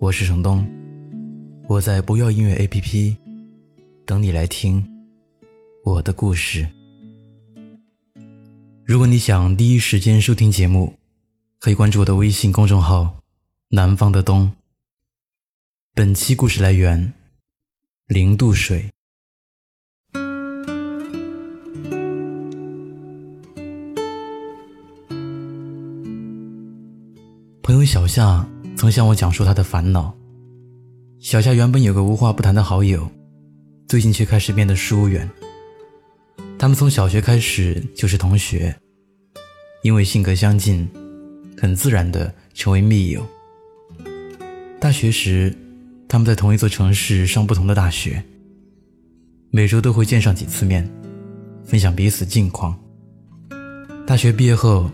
[0.00, 0.64] 我是程东，
[1.66, 3.16] 我在不要音乐 APP
[4.06, 4.86] 等你来听
[5.84, 6.68] 我的故事。
[8.84, 10.94] 如果你想第一时间收听节目，
[11.58, 13.22] 可以关注我的微信公众号
[13.70, 14.52] “南方的冬”。
[15.94, 17.12] 本期故事来源：
[18.06, 18.88] 零度水。
[27.62, 28.48] 朋友小夏。
[28.78, 30.14] 曾向我讲述他的烦恼。
[31.18, 33.10] 小夏原本有个无话不谈的好友，
[33.88, 35.28] 最近却开始变得疏远。
[36.56, 38.72] 他们从小学开始就是同学，
[39.82, 40.88] 因为性格相近，
[41.60, 43.26] 很自然的成为密友。
[44.78, 45.52] 大学时，
[46.06, 48.22] 他们在同一座城市上不同的大学，
[49.50, 50.88] 每周都会见上几次面，
[51.64, 52.78] 分享彼此近况。
[54.06, 54.88] 大学毕业后，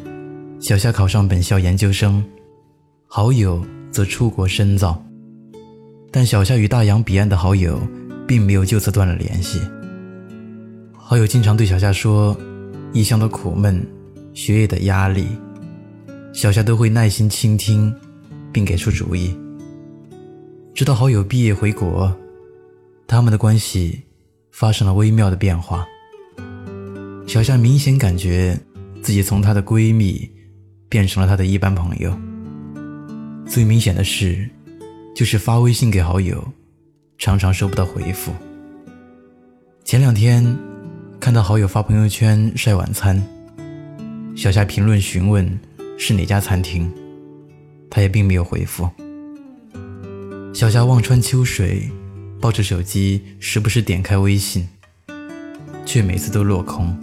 [0.59, 2.25] 小夏考上本校研究生。
[3.17, 5.01] 好友则出国深造，
[6.11, 7.81] 但小夏与大洋彼岸的好友
[8.27, 9.61] 并没有就此断了联系。
[10.93, 12.37] 好友经常对小夏说
[12.93, 13.81] 异乡的苦闷、
[14.33, 15.29] 学业的压力，
[16.33, 17.95] 小夏都会耐心倾听，
[18.53, 19.33] 并给出主意。
[20.75, 22.13] 直到好友毕业回国，
[23.07, 24.03] 他们的关系
[24.51, 25.87] 发生了微妙的变化。
[27.29, 28.59] 小夏明显感觉
[29.03, 30.29] 自己从她的闺蜜
[30.89, 32.13] 变成了她的一般朋友。
[33.47, 34.49] 最明显的是，
[35.15, 36.53] 就是发微信给好友，
[37.19, 38.33] 常常收不到回复。
[39.85, 40.45] 前两天
[41.21, 43.23] 看到好友发朋友圈晒晚餐，
[44.35, 45.59] 小夏评论询问
[45.99, 46.91] 是哪家餐厅，
[47.91, 48.89] 他也并没有回复。
[50.53, 51.89] 小夏望穿秋水，
[52.41, 54.67] 抱着手机时不时点开微信，
[55.85, 56.99] 却每次都落空。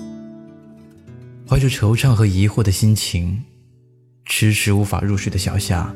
[1.47, 3.43] 怀着惆怅和疑惑的心情，
[4.25, 5.93] 迟迟无法入睡的小夏。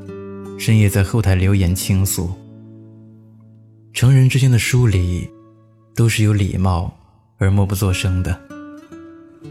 [0.57, 2.31] 深夜在后台留言倾诉。
[3.93, 5.27] 成人之间的疏离，
[5.95, 6.93] 都是有礼貌
[7.37, 8.39] 而默不作声的。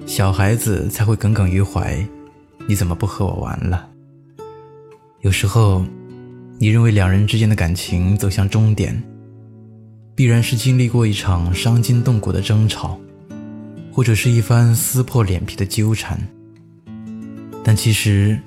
[0.06, 2.06] 小孩子才会耿耿于怀，
[2.66, 3.88] 你怎么不和我玩了？
[5.20, 5.84] 有时候，
[6.58, 9.02] 你认为两人之间的感情走向终点，
[10.14, 12.98] 必然是经历过一场伤筋动骨的争吵，
[13.92, 16.18] 或者是一番撕破脸皮的纠缠。
[17.62, 18.38] 但其实，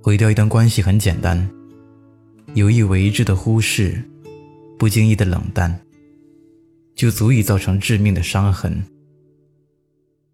[0.00, 1.46] 毁掉一段关系很简单。
[2.56, 4.02] 有意为之的忽视，
[4.78, 5.78] 不经意的冷淡，
[6.94, 8.82] 就足以造成致命的伤痕。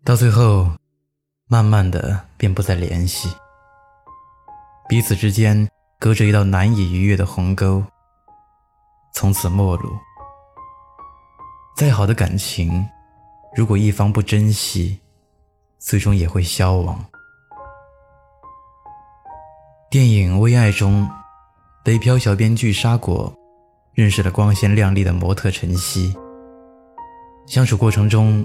[0.05, 0.71] 到最后，
[1.49, 3.29] 慢慢的便不再联系，
[4.89, 5.69] 彼此之间
[5.99, 7.83] 隔着一道难以逾越的鸿沟，
[9.13, 9.91] 从此陌路。
[11.77, 12.89] 再好的感情，
[13.57, 14.97] 如果一方不珍惜，
[15.81, 17.05] 最终也会消亡。
[19.91, 21.11] 电影《微爱》中。
[21.85, 23.33] 北漂小编剧沙果
[23.93, 26.15] 认识了光鲜亮丽的模特陈曦。
[27.45, 28.45] 相处过程中，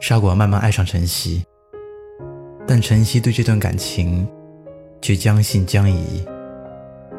[0.00, 1.44] 沙果慢慢爱上陈曦，
[2.66, 4.26] 但陈曦对这段感情
[5.02, 6.24] 却将信将疑，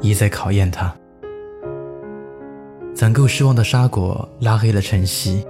[0.01, 0.91] 一再考验他。
[2.95, 5.45] 攒够失望的沙果拉黑了陈曦，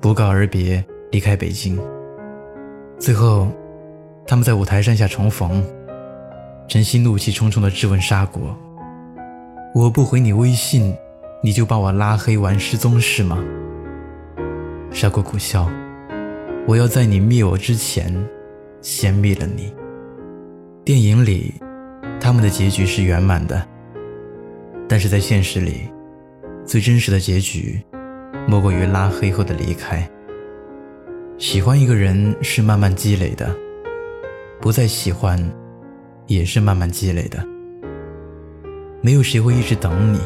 [0.00, 1.78] 不告而别离开北京。
[2.98, 3.48] 最后，
[4.26, 5.62] 他们在五台山下重逢，
[6.68, 8.56] 陈曦怒气冲冲地质问沙果。
[9.74, 10.96] 我不回你微信，
[11.42, 13.44] 你就把我拉黑玩失踪是吗？
[14.92, 15.68] 沙果苦笑，
[16.64, 18.24] 我要在你灭我之前，
[18.80, 19.74] 先灭了你。
[20.84, 21.54] 电影里，
[22.20, 23.66] 他们的结局是圆满的，
[24.88, 25.90] 但是在现实里，
[26.64, 27.82] 最真实的结局，
[28.46, 30.08] 莫过于拉黑后的离开。
[31.36, 33.52] 喜欢一个人是慢慢积累的，
[34.60, 35.36] 不再喜欢，
[36.28, 37.44] 也是慢慢积累的。
[39.04, 40.18] 没有谁会一直等你，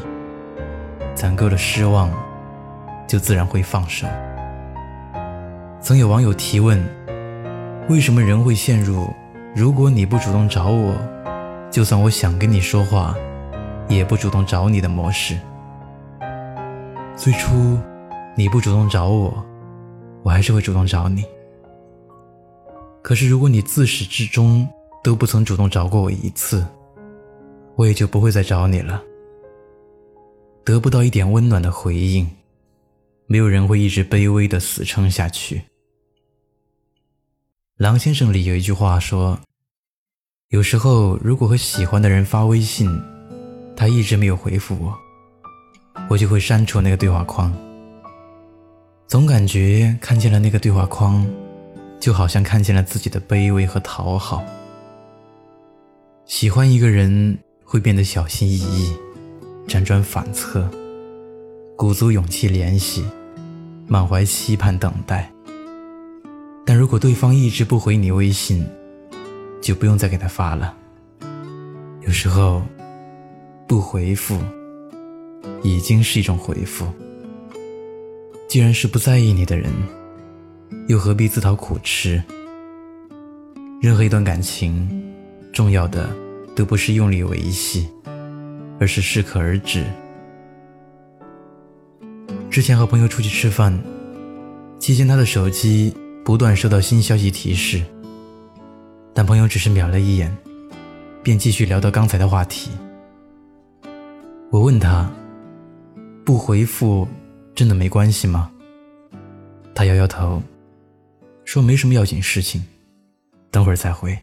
[1.12, 2.08] 攒够了失望，
[3.08, 4.06] 就自然会放手。
[5.80, 6.80] 曾有网友提问：
[7.88, 9.12] 为什么人会陷入
[9.52, 10.94] 如果你不主动找我，
[11.72, 13.16] 就算我想跟你说话，
[13.88, 15.36] 也不主动找你的模式？
[17.16, 17.76] 最初
[18.36, 19.44] 你不主动找我，
[20.22, 21.24] 我还是会主动找你。
[23.02, 24.68] 可是如果你自始至终
[25.02, 26.64] 都不曾主动找过我一次，
[27.78, 29.00] 我也就不会再找你了。
[30.64, 32.28] 得不到一点温暖的回应，
[33.26, 35.62] 没有人会一直卑微的死撑下去。
[37.76, 39.38] 狼先生里有一句话说
[40.50, 42.90] ：“有时候，如果和喜欢的人发微信，
[43.76, 44.92] 他一直没有回复我，
[46.10, 47.56] 我就会删除那个对话框。
[49.06, 51.24] 总感觉看见了那个对话框，
[52.00, 54.44] 就好像看见了自己的卑微和讨好。
[56.26, 58.96] 喜欢一个人会变得小心翼翼。”
[59.68, 60.66] 辗转反侧，
[61.76, 63.04] 鼓足勇气联系，
[63.86, 65.30] 满怀期盼等待。
[66.64, 68.66] 但如果对方一直不回你微信，
[69.60, 70.74] 就不用再给他发了。
[72.00, 72.62] 有时候，
[73.66, 74.38] 不回复
[75.62, 76.86] 已经是一种回复。
[78.48, 79.70] 既然是不在意你的人，
[80.86, 82.22] 又何必自讨苦吃？
[83.82, 84.88] 任何一段感情，
[85.52, 86.08] 重要的
[86.58, 87.88] 都不是用力维系。
[88.80, 89.84] 而是适可而止。
[92.48, 93.76] 之前和朋友出去吃饭，
[94.78, 95.92] 期间他的手机
[96.24, 97.82] 不断收到新消息提示，
[99.12, 100.32] 但朋友只是瞄了一眼，
[101.24, 102.70] 便继续聊到刚才的话题。
[104.52, 105.10] 我问他
[106.24, 107.04] ：“不回复
[107.52, 108.48] 真的没关系吗？”
[109.74, 110.40] 他摇摇头，
[111.44, 112.64] 说：“没什么要紧事情，
[113.50, 114.16] 等会儿再回。”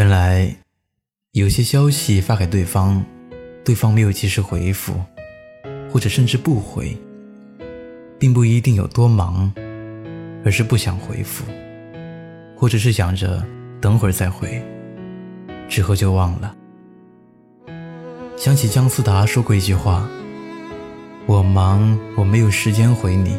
[0.00, 0.56] 原来。
[1.32, 3.04] 有些消息发给对方，
[3.62, 4.94] 对方没有及时回复，
[5.92, 6.96] 或者甚至不回，
[8.18, 9.52] 并不一定有多忙，
[10.42, 11.44] 而是不想回复，
[12.56, 13.46] 或者是想着
[13.78, 14.60] 等会儿再回，
[15.68, 16.56] 之后就忘了。
[18.38, 20.08] 想起姜思达说过一句话
[21.28, 23.32] ：“我忙，我没有时间回你；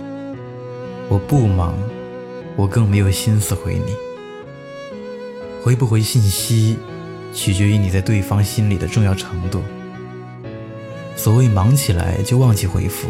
[1.09, 1.73] 我不忙，
[2.55, 4.10] 我更没有心思回你。
[5.63, 6.77] 回不回信息？”
[7.33, 9.61] 取决于你在对方心里的重要程度。
[11.15, 13.07] 所谓忙起来就忘记回复，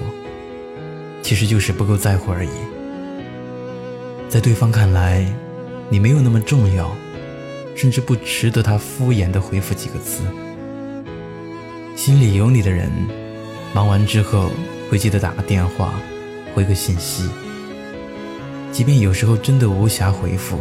[1.24, 2.50] 其实就是不够在乎而已。
[4.30, 5.26] 在对方看来，
[5.90, 6.96] 你没有那么重要，
[7.76, 10.22] 甚至不值得他敷衍的回复几个字。
[11.96, 12.92] 心里有你的人，
[13.74, 14.52] 忙完之后
[14.90, 15.94] 会记得打个电话，
[16.54, 17.28] 回个信息。
[18.72, 20.60] 即便有时候真的无暇回复，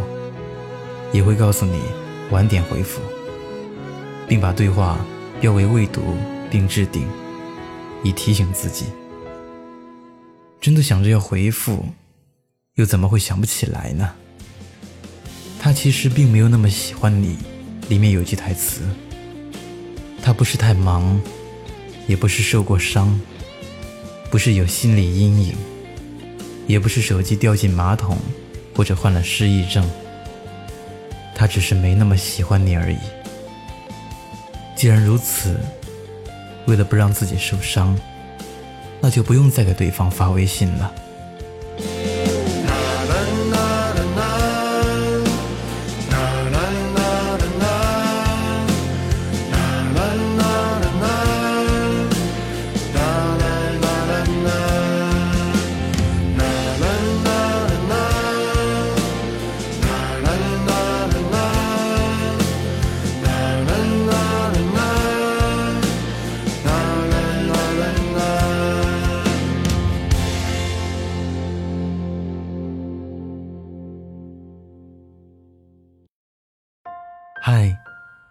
[1.13, 1.81] 也会告诉你
[2.31, 3.01] 晚点回复。
[4.29, 5.05] 并把对话
[5.41, 6.17] 标为未读，
[6.49, 7.05] 并置顶，
[8.05, 8.87] 以提醒自己。
[10.61, 11.85] 真的想着要回复，
[12.77, 14.13] 又怎么会想不起来呢？
[15.59, 17.39] 他其实并没有那么喜欢你。
[17.89, 18.83] 里面有句台词：
[20.23, 21.21] 他不是太忙，
[22.07, 23.21] 也不是受过伤，
[24.31, 25.55] 不是有心理阴影，
[26.69, 28.17] 也不是手机掉进马桶
[28.77, 29.85] 或者患了失忆症，
[31.41, 32.99] 他只是没那么喜欢你而已。
[34.77, 35.59] 既然如此，
[36.67, 37.99] 为了不让自己受伤，
[39.01, 40.93] 那就不用再给对方发微信了。